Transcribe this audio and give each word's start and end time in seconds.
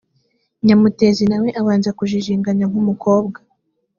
nyamutezi 0.65 1.23
na 1.29 1.37
we 1.41 1.49
abanza 1.61 1.89
kujijinganya 1.97 2.65
nk 2.71 2.75
umukobwa 2.81 3.37